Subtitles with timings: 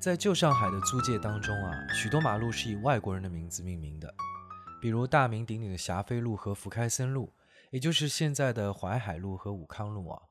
[0.00, 4.14] 在旧上海的租界当中啊，许多马路是以外国人的名字命名的，
[4.80, 7.34] 比如大名鼎鼎的霞飞路和福开森路，
[7.70, 10.22] 也就是现在的淮海路和武康路啊。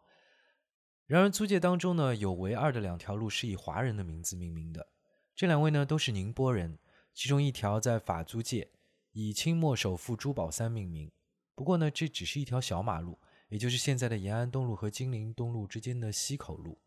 [1.05, 4.87] 然而租界当中呢，有唯二的两条路是以华人的名字命名的，
[5.35, 6.79] 这两位呢都是宁波人，
[7.13, 8.71] 其中一条在法租界
[9.11, 11.11] 以清末首富朱宝三命名。
[11.53, 16.79] 不过呢，这只是一条小马路，也就是现在的延安东路和金陵东路之间的西口路，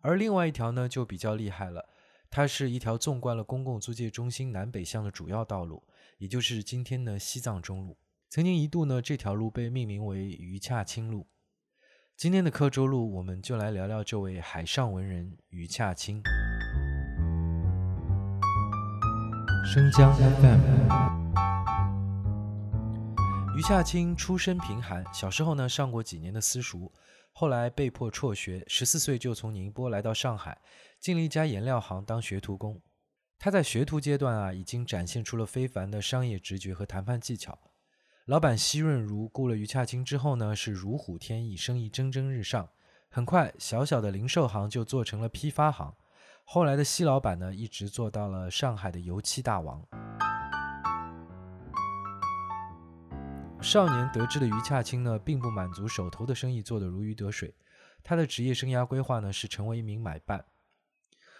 [0.00, 1.88] 而另外一条呢就比较厉害了。
[2.32, 5.82] 它是一条纵贯了公共租界中心南北向的主要道路，
[6.18, 7.98] 也就是今天的西藏中路。
[8.28, 11.26] 曾经一度呢，这条路被命名为余洽清路。
[12.16, 16.22] 今天的刻舟路，我们就来聊聊这位海上文人余洽清。
[19.66, 20.60] 生姜 FM。
[23.56, 26.92] 余洽清出身贫寒，小时候呢上过几年的私塾。
[27.32, 30.60] 后来被迫辍学，十四岁就从宁波来到上海，
[30.98, 32.80] 进了一家颜料行当学徒工。
[33.38, 37.58] 他在学徒阶段啊，已经展现出了非凡的商业直觉和谈判技巧。
[38.26, 42.68] 老板奚润如雇了余洽清之后呢，是如虎添翼，生意蒸蒸日上。
[43.08, 45.94] 很快，小小的零售行就做成了批发行。
[46.44, 49.82] 后来的奚老板呢，一直做到了上海的油漆大王。
[53.62, 57.54] 少年得志的余洽清呢，并不满足手头的生意做得如鱼得水，
[58.02, 60.44] 他的职业生涯规划呢是成为一名买办。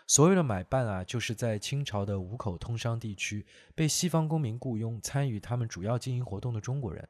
[0.06, 7.08] 所谓的买办啊，就是在清朝的五口通商地区被西方公民雇佣参与他们主要经营活动的中国人，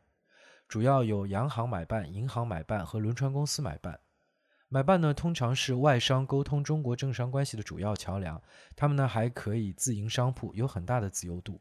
[0.68, 4.00] 主要有洋行买办、银行买办和轮船公司买办。
[4.68, 8.40] 买办呢，通常是外商沟通中国政商关系的主要桥梁，
[8.76, 11.60] 他们呢还可以自营商铺，有很大的自由度。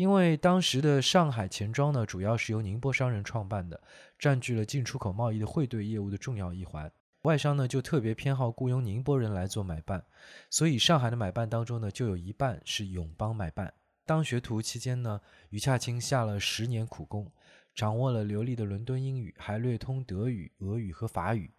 [0.00, 3.78] 因为当时的上海钱庄呢，主要是由宁波商人创办的，
[4.18, 6.90] 占据了进出口贸易的汇兑业务的重要一环。
[7.24, 10.02] 外商呢就特别偏好雇佣宁波人来做买办，
[10.48, 13.70] 所以上海的买办当中呢，就有一半是永邦买办。
[14.06, 15.20] 当学徒期间呢，
[15.50, 17.30] 余洽清下了十年苦功，
[17.74, 21.52] 掌握了流利的伦敦英语，还略通德语、俄语和法语。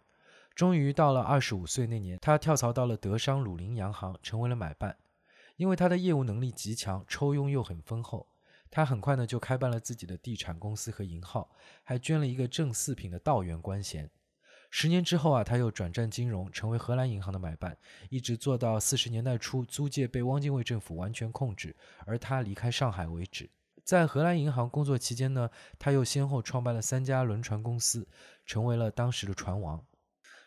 [0.56, 4.96] 终于到了二十五岁那年，他跳槽到了德商鲁林洋行，成为了买办。
[5.54, 8.26] 因为他的业务能力极强，抽佣又很丰厚。
[8.74, 11.50] 他很快呢就开办了自己的地产公司和银号，
[11.84, 14.10] 还捐了一个正四品的道员官衔。
[14.70, 17.76] 十年之后啊，他又转战金融，成为荷兰银行的买办，
[18.08, 23.50] 一直做到四十年代初租界被汪精卫政府完全控制，而他离开上海为止。
[23.84, 28.08] 在荷兰银行工作期间呢，他又先后创办了三家轮船公司，
[28.46, 29.84] 成为了当时的船王。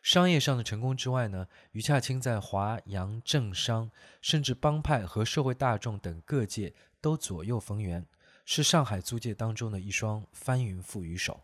[0.02, 8.08] 商业上的成功之外呢，余洽清在华洋政商，甚至帮派和社会大众等各界都左右逢源。
[8.48, 11.42] 是上海租界当中的一双翻云覆雨手。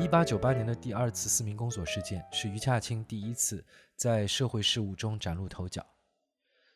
[0.00, 3.62] 一八九八年的第二次四民公所事件，是余洽清第一次
[3.96, 5.86] 在社会事务中崭露头角。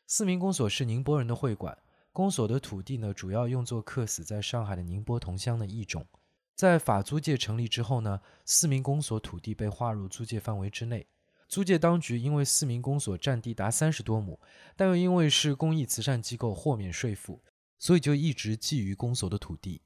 [0.06, 1.76] 四民公所是宁波人的会馆，
[2.12, 6.06] 公所的土地呢，主要用作客死在上海的宁波同乡的义种。
[6.54, 11.06] 在法租界成立之后呢，四民公所土地被划入租界范围之内。
[11.48, 14.40] 租界当局因为四民公所占地达三十多亩，
[14.74, 17.42] 但又因为是公益慈善机构，豁免税负，
[17.78, 19.82] 所以就一直觊觎公所的土地。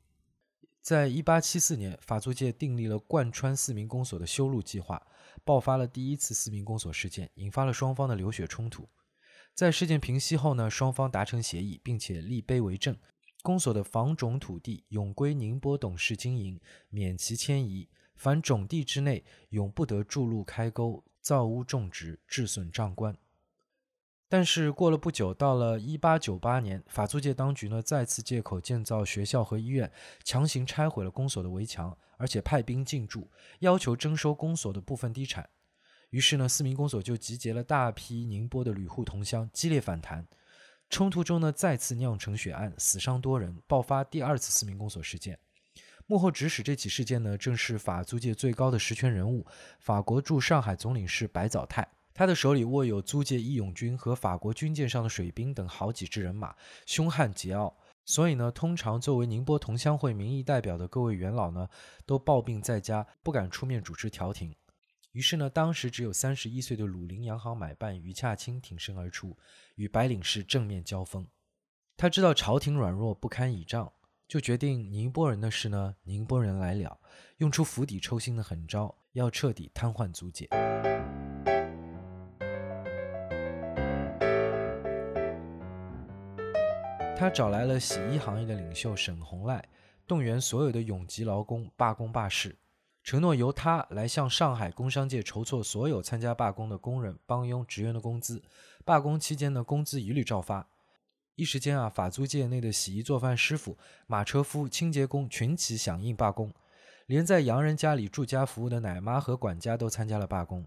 [0.81, 5.07] 在一八七四年，法租界订立了贯穿四民公所的修路计划，
[5.45, 8.89] 爆发了第一次四民公所事件，引发了双方的流血冲突。
[9.55, 12.97] 在事件平息后呢，双方达成协议，并且立碑为证：
[13.43, 21.03] 公所的房种土地永归宁波董事经营，免其迁移；凡种地之内，永不得筑路开沟。
[21.23, 23.17] 造屋种植，致损账官。
[24.29, 29.91] 但是过了不久，到了一八九八年，法租界当局呢再次借口建造学校和医院，
[30.23, 33.31] 强行拆毁了公所的围墙，而且派兵进驻，
[33.61, 35.49] 要求征收公所的部分地产。
[36.11, 40.29] 于是呢，四民公所就集结了大批宁波的旅户同乡，激烈反弹。
[40.91, 45.39] 冲突中呢，再次酿成血案，死伤多人，爆发第二次四民公所事件。
[46.11, 49.47] 幕后指使这起事件呢，正是法租界最高的实权人物——
[49.79, 51.89] 法国驻上海总领事白藻泰。
[52.13, 56.53] 他的手里握有租界义勇军和法国军舰上的水兵等好几支人马，
[56.85, 57.73] 凶悍桀骜。
[58.05, 61.69] 所以呢，通常作为宁波同乡会民意代表的各位元老呢，
[62.05, 64.53] 都抱病在家，不敢出面主持调停。
[65.13, 69.39] 于是呢，当时只有三十一岁的鲁林洋行买办余洽清挺身而出，
[69.77, 71.25] 与白领士正面交锋。
[71.97, 73.93] 他知道朝廷软弱不堪倚仗。
[74.31, 76.97] 就决定宁波人的事呢，宁波人来了，
[77.39, 80.49] 用出釜底抽薪的狠招，要彻底瘫痪租界。
[87.17, 89.69] 他找来了洗衣行业的领袖沈洪赖，
[90.07, 92.57] 动员所有的永吉劳工罢工罢市。
[93.03, 98.41] 承诺由他来向上海工商界筹措所有参加罢工的工人、帮佣、职员的工资。
[98.85, 100.69] 罢工期间呢，工资一律照发。
[101.41, 106.53] 一时间啊，法租界内的洗衣做饭师傅、马车夫、清洁工群起响应罢工，
[107.07, 110.67] 连在洋人家里住家服务的奶妈和管家都参加了罢工。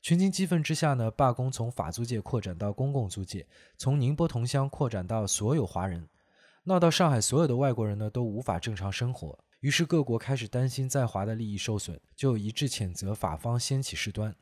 [0.00, 3.44] 群情激愤之下呢，罢工从法租界扩展到公共租界，
[3.76, 6.08] 从宁波同乡扩展到所有华人，
[6.62, 9.36] 闹到上海所有的外国人呢都无法正常生活。
[9.58, 14.32] 于是各国开始担心在华的利益受损，就一致谴责法方掀起事端。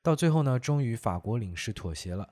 [0.00, 2.28] 到最后呢，终于法国领事妥协了，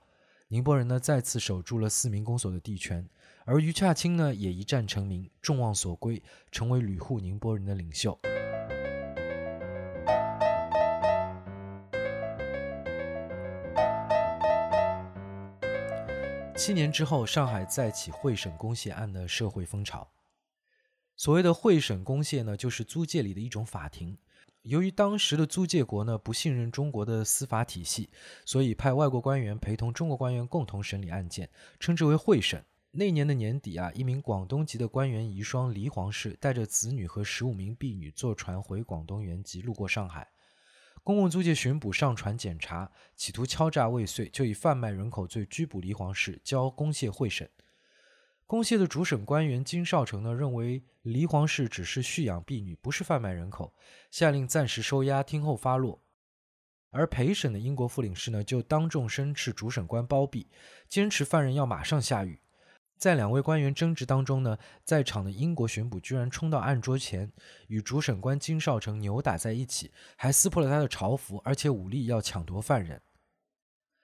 [0.53, 3.09] 宁波人呢再次守住了四民公所的地权，
[3.47, 8.21] 而余洽清呢也一战成名，众望所归，成为旅沪宁波人的领袖。
[16.55, 20.07] 七年之后，上海再起会审公械案的社会风潮。
[21.17, 24.19] 所谓的会审公械呢，就是租界里的一种法庭。
[24.63, 28.09] 由于当时的租界国呢不信任中国的司法体系，
[28.45, 31.51] 所以派外国官员陪同中国官员共同审理案件，
[31.81, 32.65] 称之为会审。
[32.93, 40.29] 那年的年底啊，一名广东籍的官员遗孀黎皇氏带着子女和十五名婢女坐船回广东原籍，路过上海。
[41.03, 47.51] 公共租界巡捕上船检查，企图敲诈未遂，就以贩卖人口罪拘捕黎皇氏，交公械会审。
[48.53, 53.73] 公械的主审官员金少成呢，认为黎皇氏只是蓄养婢女，不是贩卖人口，
[54.11, 56.03] 下令暂时收押，听候发落。
[56.91, 60.51] 而陪审的英国副领事呢，就当众申斥主审官包庇，
[60.87, 62.43] 坚持犯人要马上下狱。
[62.99, 67.33] 在两位官员争执当中呢，在场的英国巡捕居然冲到案桌前，
[67.69, 73.01] 与主审官金少成扭打在一起，还撕破了他的朝服，而且武力要抢夺犯人。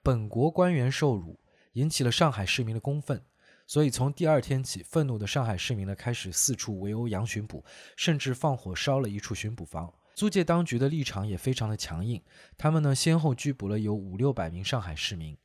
[0.01, 1.39] 本国官员受辱，
[1.73, 3.23] 引起了上海市民的公愤。
[3.69, 7.63] 所以从第二天起，愤怒的上海市民呢开始四处围殴杨巡捕，
[7.95, 9.93] 甚至放火烧了一处巡捕房。
[10.15, 12.19] 租界当局的立场也非常的强硬，
[12.57, 15.37] 他们呢先后拘捕了有五六百名上海市民。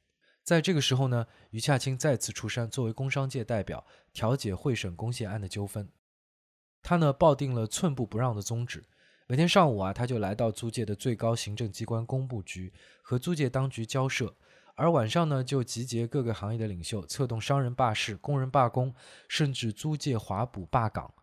[0.43, 3.85] 在这个时候呢，余洽清再次出山，作为工商界代表
[4.15, 5.87] 调解会审公械案的纠纷。
[6.83, 8.83] 他呢抱定了寸步不让的宗旨，
[9.27, 12.73] 每天上午啊他就来到租界的最高行政机关工部局
[13.03, 14.35] 和租界当局交涉。
[14.77, 18.93] 而晚上呢，就集结各个行业的领袖，策动商人罢市、工人罢工，
[19.29, 21.15] 甚至租界华捕罢岗。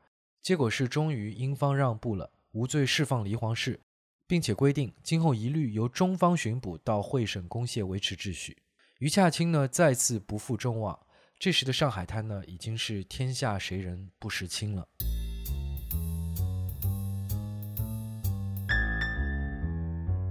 [0.41, 3.81] 结果是，终于英方让步了，无罪释放黎皇室，
[4.25, 8.57] 并且规定今后一律由中方巡捕到会审公械维持秩序。
[8.99, 10.97] 余洽清呢，再次不负众望。
[11.37, 14.87] 这时的上海滩呢，已经是天下谁人不识清了。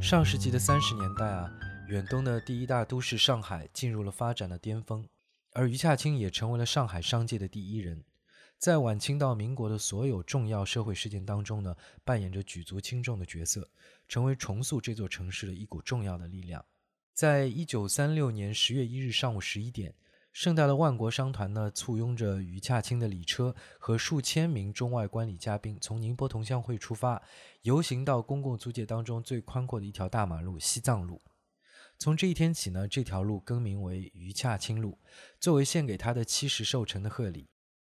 [0.01, 1.51] 上世纪的三十年代啊。
[1.91, 5.05] 远东的第一大都市上海进入了发展的巅峰，
[5.55, 8.05] 而余洽清也成为了上海商界的第一人。
[8.59, 13.69] 在晚清到民国的所有重要社会事件当中呢，扮演着举足轻重的角色，
[14.07, 16.65] 成为重塑这座城市的一股重要的力量。
[17.13, 19.93] 在一九三六年十月一日上午十一点，
[20.31, 27.21] 盛大的万国商团呢，簇拥着余洽清的礼车和数千名中外观礼嘉宾，从宁波同乡会出发，
[27.63, 31.21] 游行到公共租界当中最宽阔的一条大马路——西藏路。
[32.01, 34.99] 从这一天起呢，这条路更名为余洽清路，
[35.39, 37.51] 作为献给他的七十寿辰的贺礼。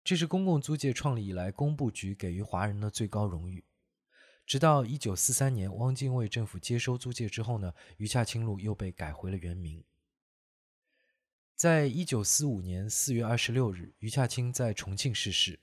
[0.04, 3.64] 这是公共租界创立以来工部局给予华人的最高荣誉。
[4.44, 9.82] 直到一九四三年，汪精卫政府接收租界之后呢，余洽清路又被改回了原名。
[11.56, 15.60] 在一九四五年四月二十六日，余洽清在重庆逝世。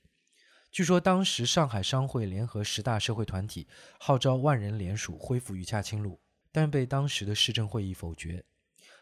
[0.72, 3.68] 据说当时上海商会联合十大社会团体，
[4.00, 6.20] 号召万人联署恢复余洽清路。
[6.52, 8.44] 但被当时的市政会议否决，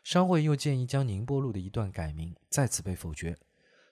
[0.03, 3.37] 商会又建议将宁波路的一段改名，再次被否决。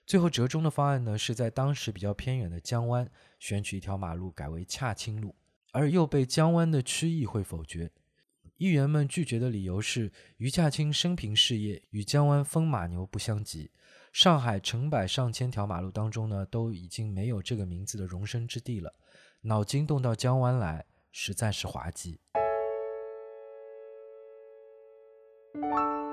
[0.06, 5.36] 最后折中的方案呢，是在当时比较偏远的江湾选取一条马路改为洽清路，
[5.72, 7.90] 而又被江湾的区议会否决。
[8.56, 13.70] 议员们拒绝的理由是，余洽清生平事业与江湾风马牛不相及，
[14.12, 18.94] 上海成百上千条马路当中呢，都已经没有这个名字的容身之地了。
[19.42, 22.18] 脑筋动到江湾来，实在是滑稽。
[25.54, 26.07] Música